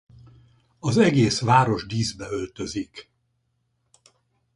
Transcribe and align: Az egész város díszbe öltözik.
Az 0.79 0.97
egész 0.97 1.39
város 1.41 1.85
díszbe 1.85 2.27
öltözik. 2.29 3.09